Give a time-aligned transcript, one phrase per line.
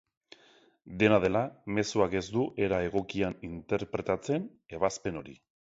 [1.03, 1.43] Dena dela,
[1.79, 5.43] mezuak ez du era egokian interpretatzen ebazpen hori.